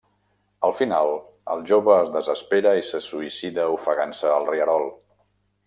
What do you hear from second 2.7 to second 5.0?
i se suïcida ofegant-se al rierol.